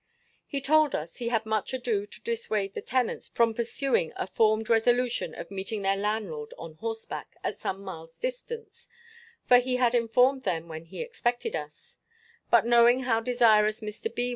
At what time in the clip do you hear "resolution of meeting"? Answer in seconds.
4.67-5.83